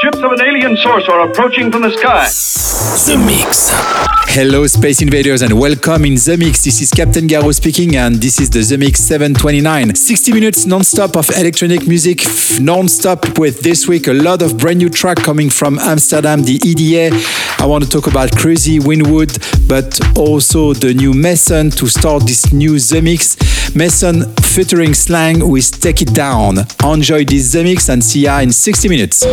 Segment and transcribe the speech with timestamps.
[0.00, 2.22] Ships of an alien source are approaching from the sky.
[3.10, 3.68] The Mix.
[4.32, 6.62] Hello, Space Invaders, and welcome in The Mix.
[6.62, 9.96] This is Captain Garraud speaking, and this is the The Mix 729.
[9.96, 12.22] 60 minutes non stop of electronic music,
[12.60, 16.60] non stop, with this week a lot of brand new track coming from Amsterdam, the
[16.62, 17.10] EDA.
[17.58, 22.52] I want to talk about Crazy Winwood, but also the new Mason to start this
[22.52, 23.57] new The Mix.
[23.74, 26.58] Mason featuring Slang with Take It Down.
[26.84, 29.24] Enjoy this The Mix and see ya in 60 minutes.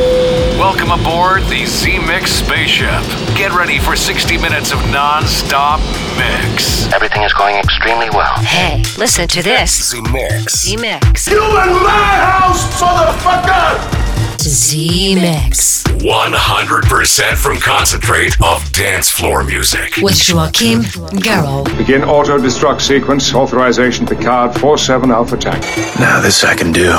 [0.58, 3.02] Welcome aboard the Z Mix spaceship.
[3.36, 5.80] Get ready for 60 minutes of non stop
[6.18, 6.92] mix.
[6.94, 8.36] Everything is going extremely well.
[8.40, 9.92] Hey, listen to this.
[9.92, 10.64] The Mix.
[10.64, 11.28] Z Mix.
[11.28, 14.15] You in my house, motherfucker!
[14.48, 15.84] Z Mix.
[15.84, 19.98] 100% from concentrate of dance floor music.
[20.04, 20.82] With Joachim
[21.20, 21.76] Garraud.
[21.78, 23.34] Begin auto destruct sequence.
[23.34, 25.64] Authorization Picard 47 Alpha Tank.
[26.00, 26.92] Now this I can do.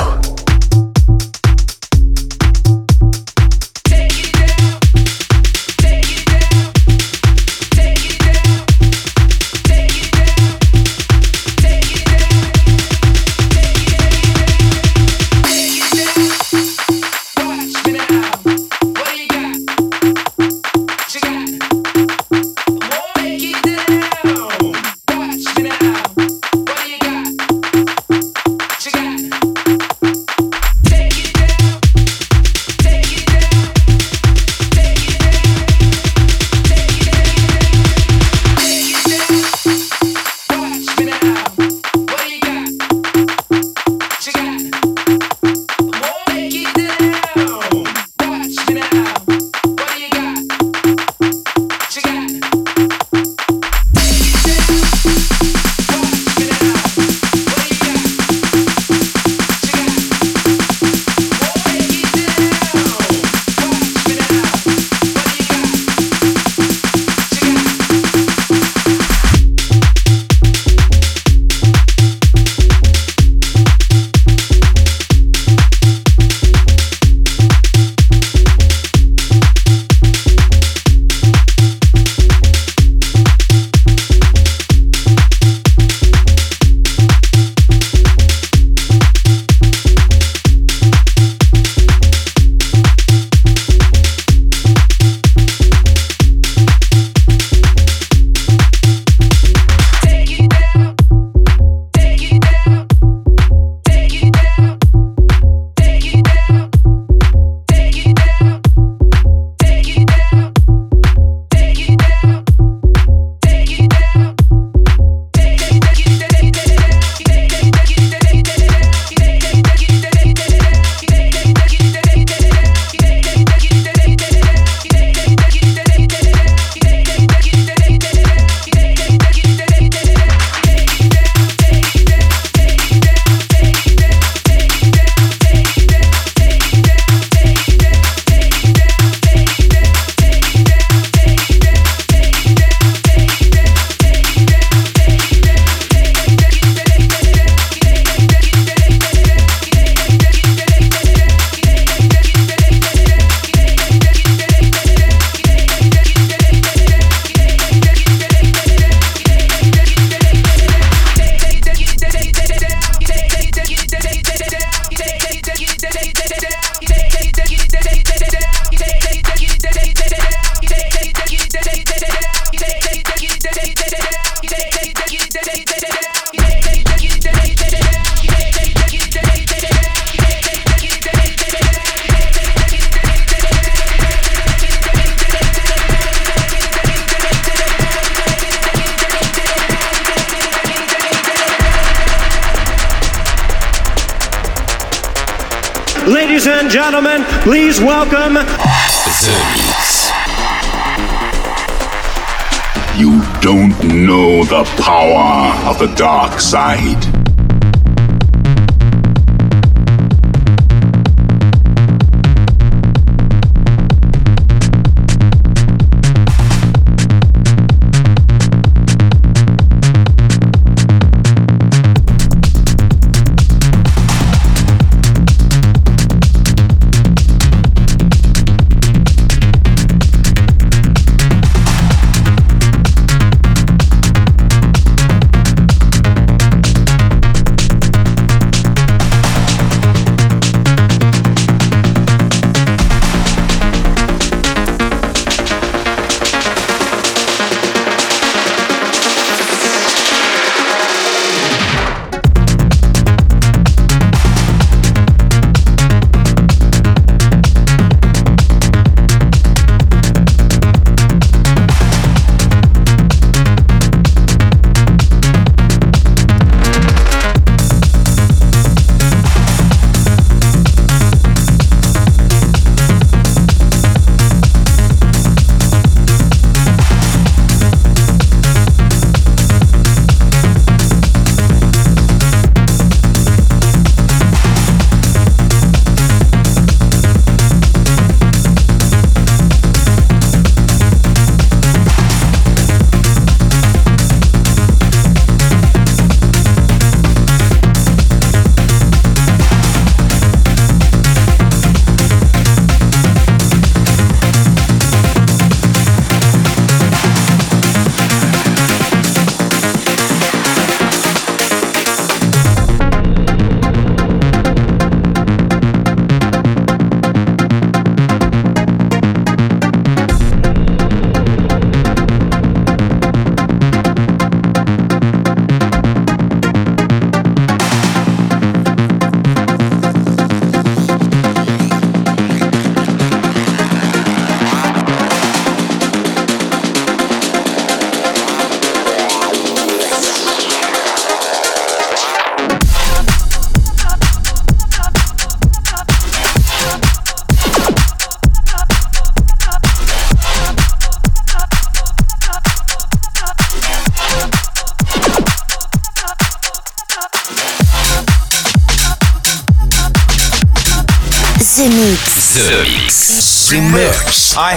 [206.47, 206.96] Side.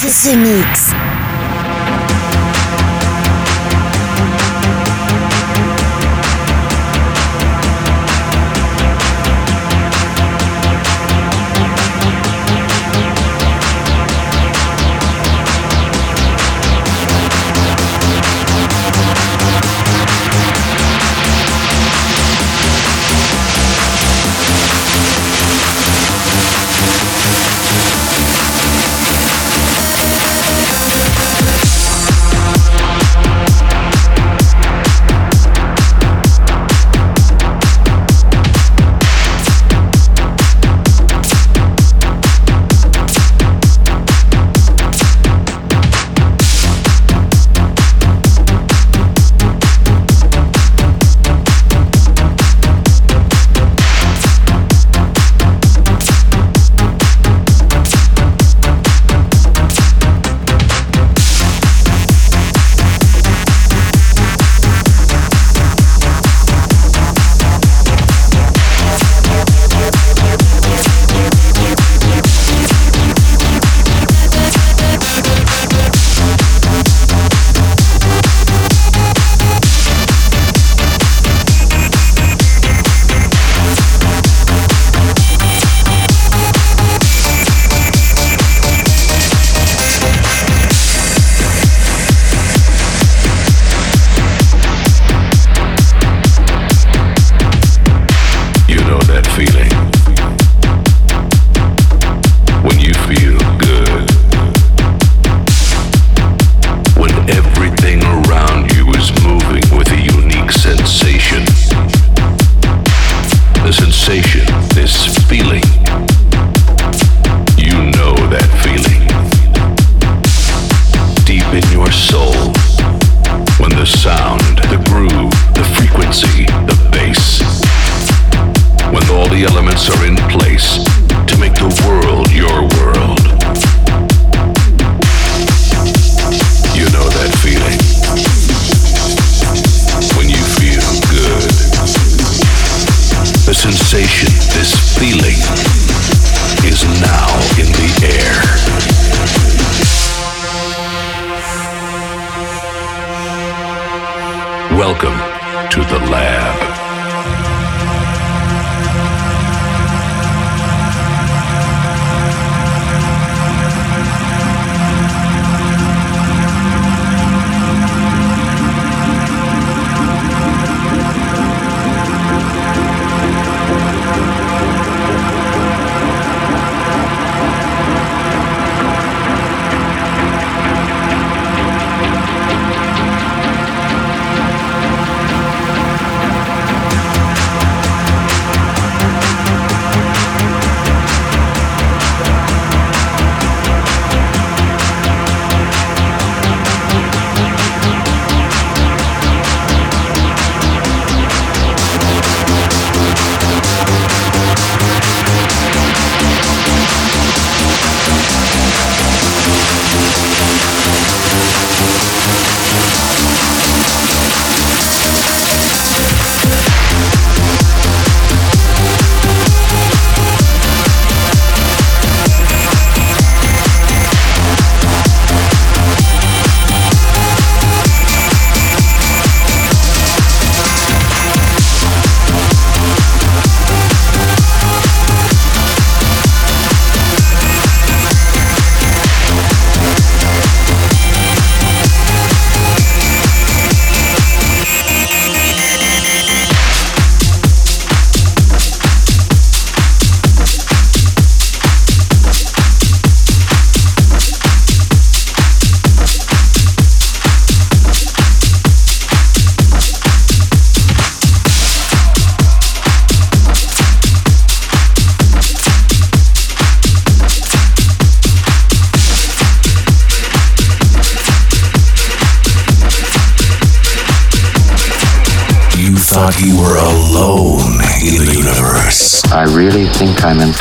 [0.00, 1.07] The Mix.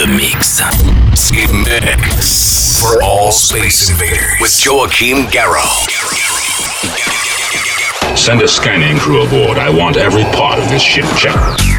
[0.00, 0.62] The Mix.
[1.52, 2.80] Mix.
[2.80, 4.40] For all Space Invaders.
[4.40, 5.90] With Joachim Garraud.
[8.16, 9.58] Send a scanning crew aboard.
[9.58, 11.69] I want every part of this ship checked.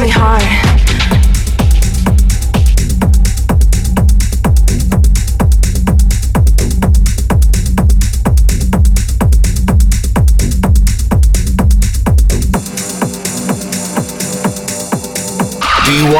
[0.00, 0.69] really hard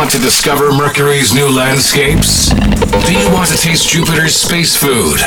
[0.00, 2.48] want to discover Mercury's new landscapes?
[2.48, 5.18] Do you want to taste Jupiter's space food?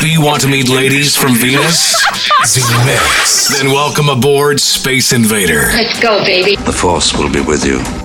[0.00, 1.92] Do you want to meet ladies from Venus?
[2.44, 3.58] The Mix.
[3.58, 5.70] Then welcome aboard Space Invader.
[5.72, 6.54] Let's go, baby.
[6.54, 8.03] The Force will be with you.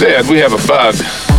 [0.00, 1.29] Zed, we have a bug.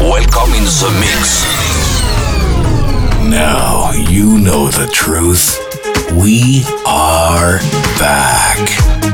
[0.00, 1.44] Welcome in the mix.
[3.30, 5.58] Now you know the truth.
[6.12, 7.58] We are
[7.98, 9.13] back.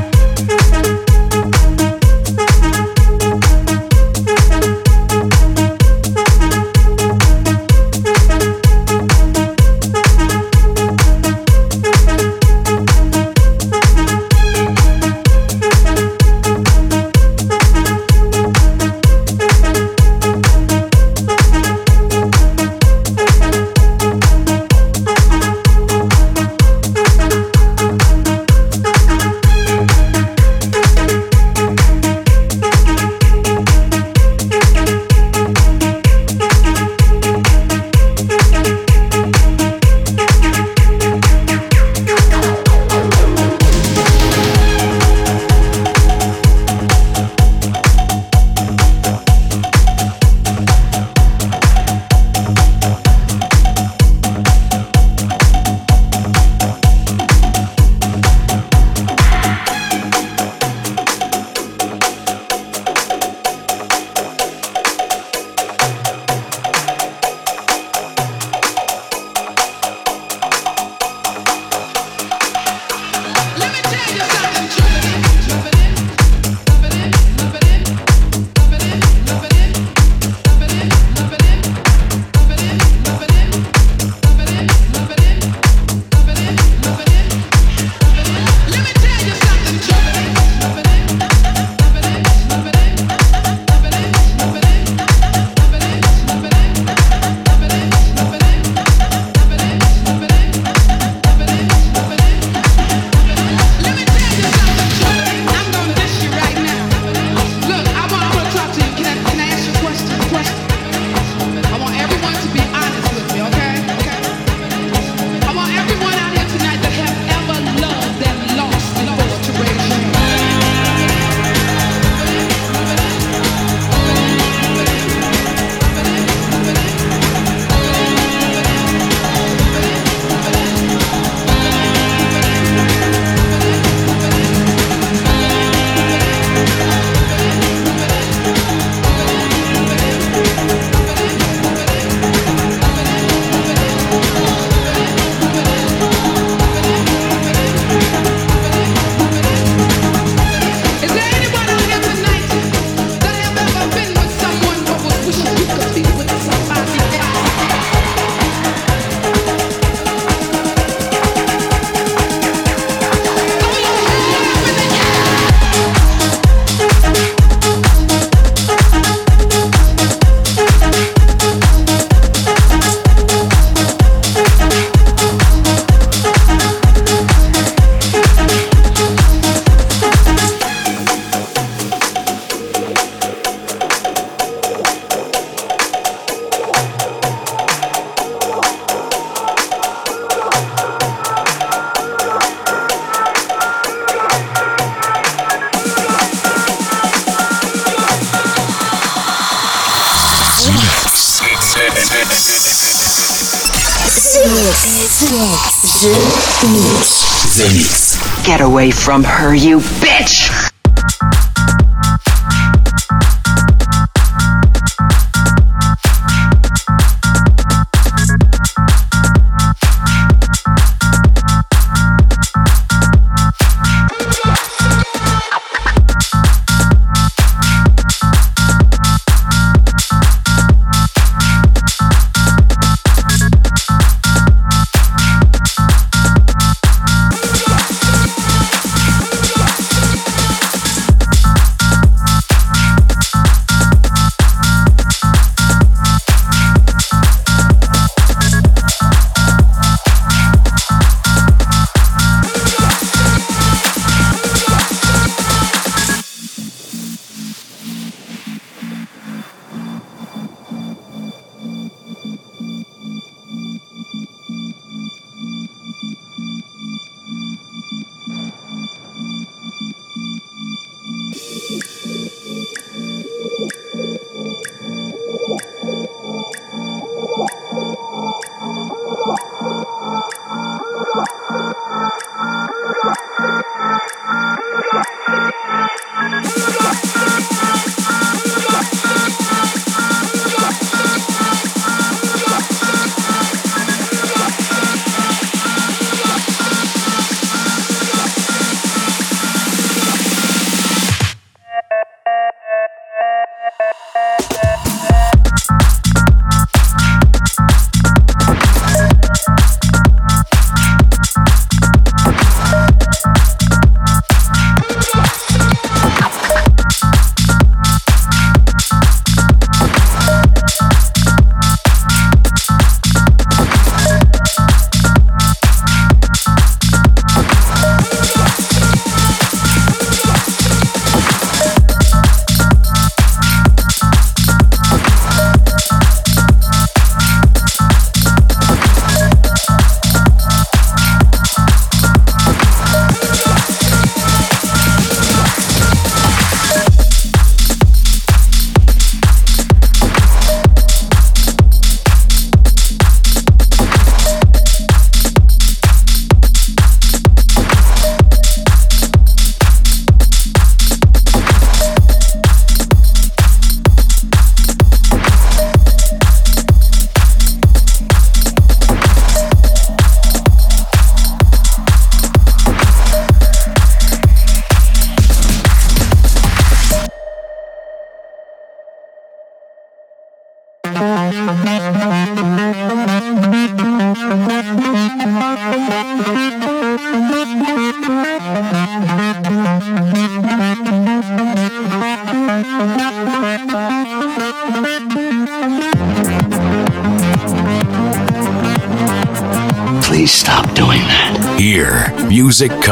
[209.11, 209.81] From her, you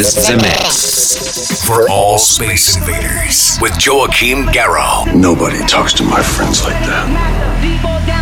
[0.00, 1.66] This is The Mix.
[1.66, 5.14] For all space invaders with Joachim Garraud.
[5.14, 8.19] Nobody talks to my friends like that.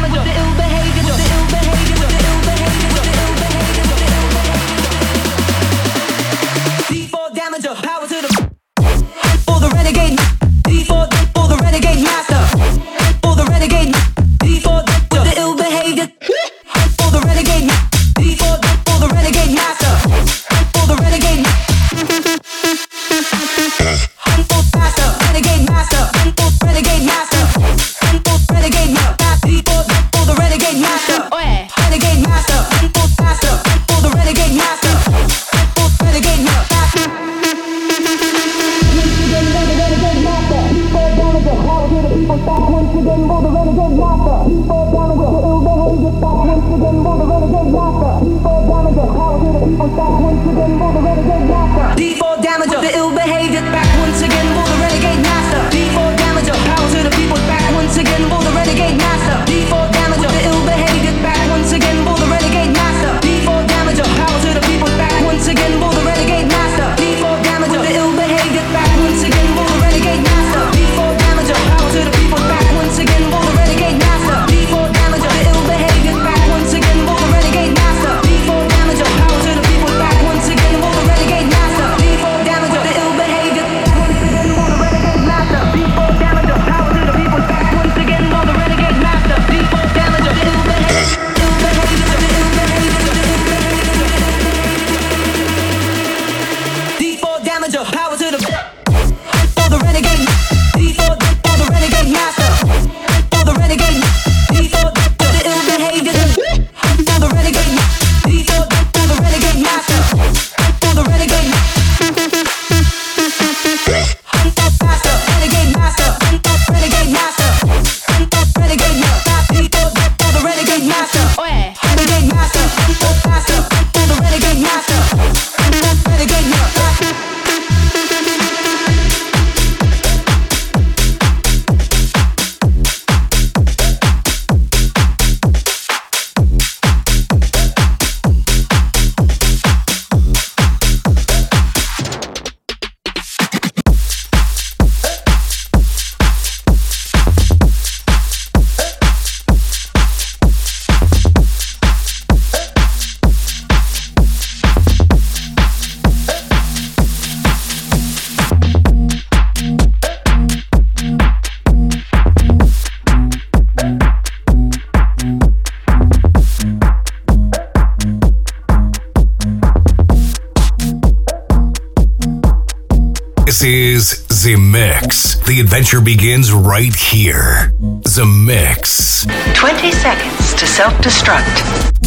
[175.88, 177.72] Adventure begins right here.
[177.80, 179.26] The Mix.
[179.54, 181.97] 20 seconds to self destruct.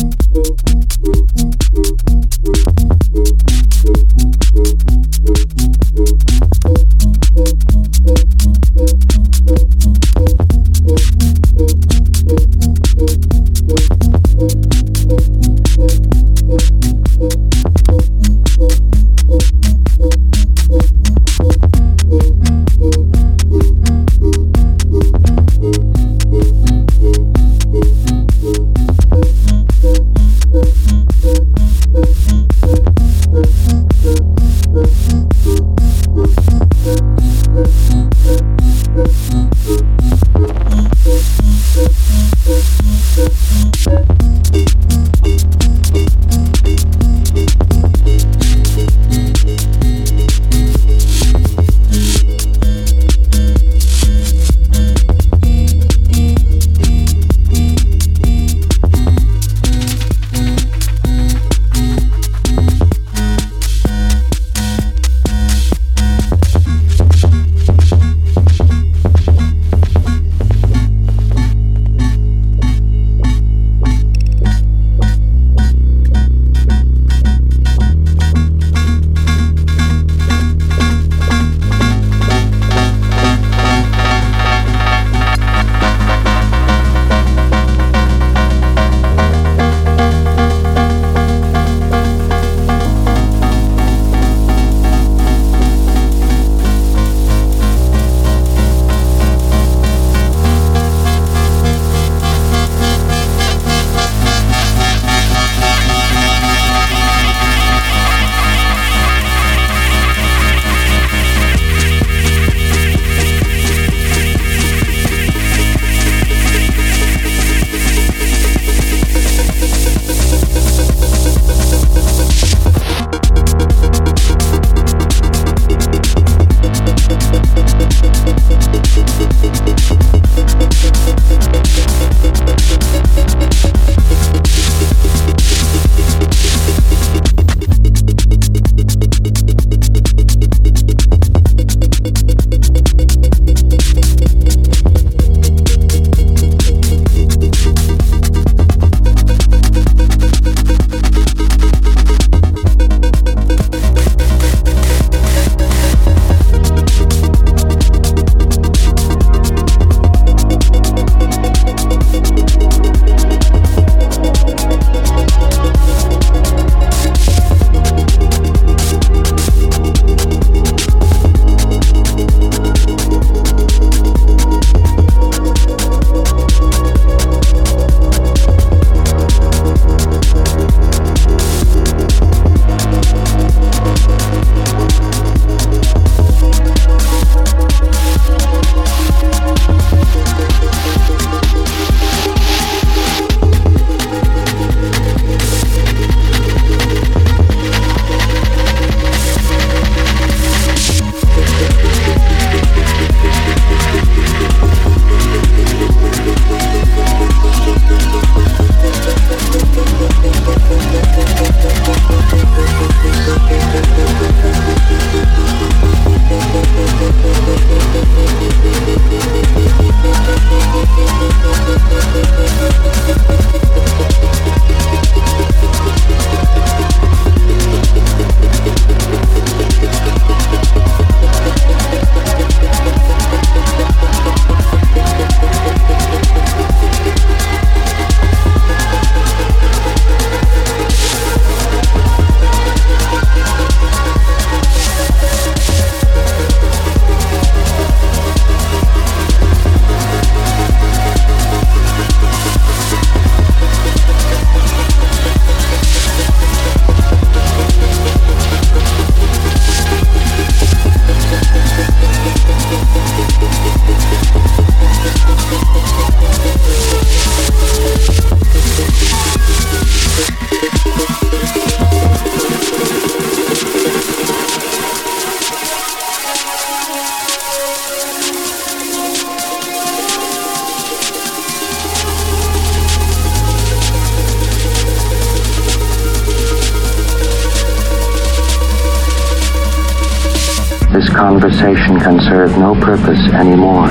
[291.13, 293.87] Conversation can serve no purpose anymore.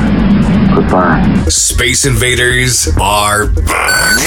[0.74, 1.22] Goodbye.
[1.48, 4.18] Space Invaders are back.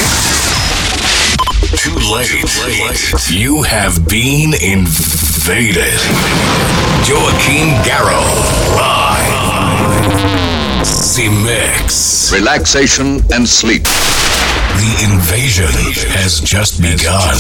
[1.76, 2.30] Too late.
[3.30, 6.00] You have been invaded.
[7.08, 9.74] Joachim Garraud live.
[11.16, 12.32] The mix.
[12.32, 13.84] Relaxation and sleep.
[14.74, 15.72] The invasion
[16.18, 17.38] has just begun.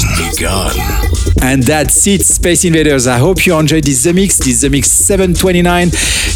[1.41, 3.07] And that's it, Space Invaders.
[3.07, 4.37] I hope you enjoyed this The Mix.
[4.37, 5.91] This The Mix 729.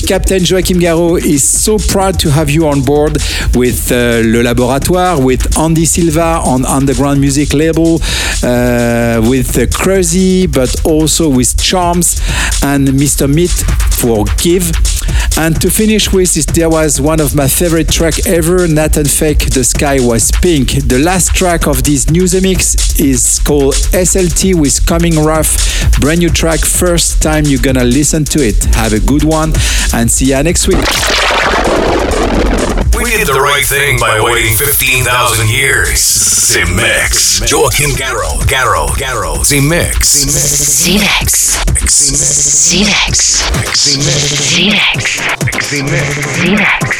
[0.08, 3.14] Captain Joachim Garraud is so proud to have you on board
[3.56, 7.96] with uh, Le Laboratoire, with Andy Silva on Underground Music label,
[8.44, 12.20] uh, with uh, Crazy, but also with Charms
[12.64, 13.32] and Mr.
[13.34, 13.52] Meat
[13.98, 14.72] for Give.
[15.38, 19.64] And to finish with, there was one of my favorite track ever, Nathan Fake, The
[19.64, 20.87] Sky Was Pink.
[20.88, 26.00] The last track of this new mix is called SLT with Coming Rough.
[26.00, 28.64] Brand new track, first time you're gonna listen to it.
[28.74, 29.52] Have a good one
[29.94, 30.78] and see ya next week.
[32.98, 36.50] We did the right thing by waiting 15,000 years.
[36.50, 37.40] The Mix.
[37.42, 38.42] Joachim Garraud.
[38.50, 38.98] Garraud.
[38.98, 39.48] Garraud.
[39.48, 40.26] The Mix.
[40.26, 41.62] Z-Mix.
[41.86, 43.22] Z-Mix.
[43.78, 44.34] Z-Mix.
[44.50, 45.22] Z-Mix.
[45.62, 46.28] Z-Mix.
[46.42, 46.98] Z-Mix.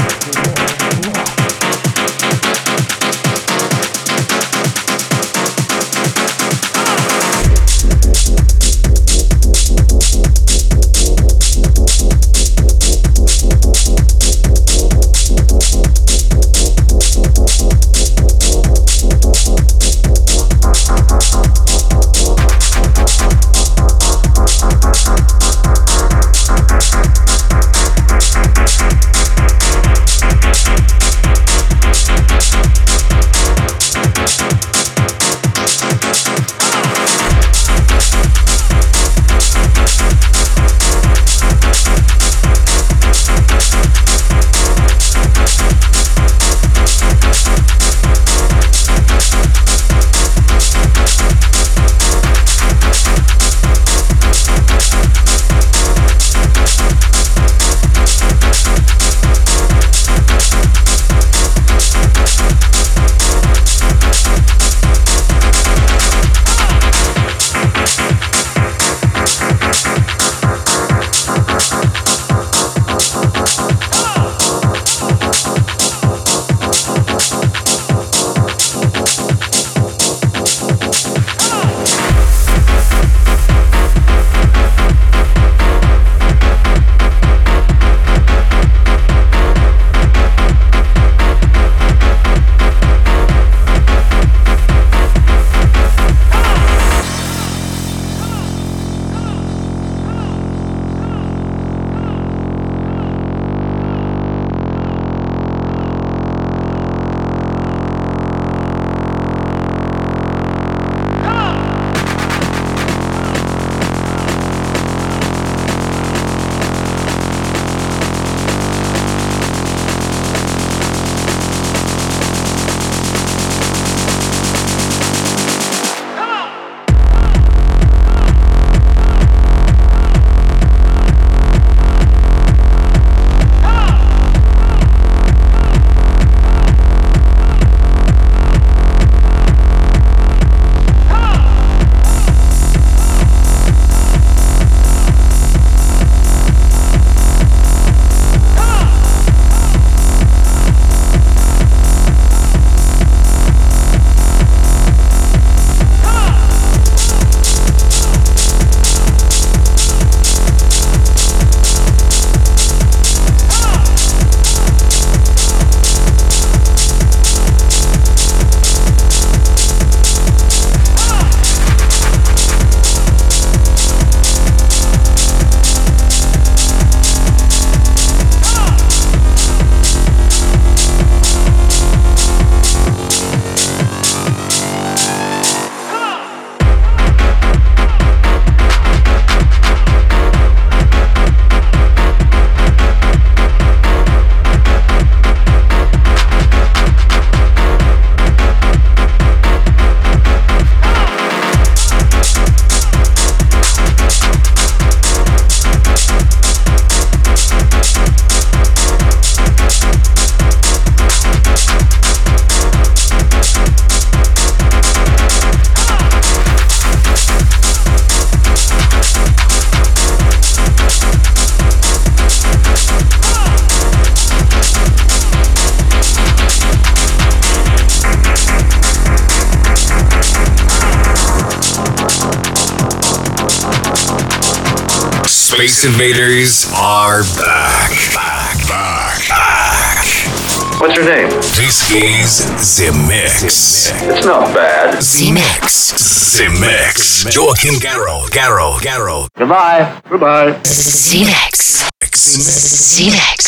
[243.45, 243.93] Mix.
[244.01, 244.95] It's not bad.
[244.95, 246.39] The Mix.
[246.39, 247.25] The Mix.
[247.37, 248.31] Joachim Garraud.
[248.31, 248.79] Garraud.
[248.81, 249.29] Garraud.
[249.37, 250.01] Goodbye.
[250.09, 250.59] Goodbye.
[250.65, 251.85] Z-Mix.
[252.17, 253.44] Z-Mix.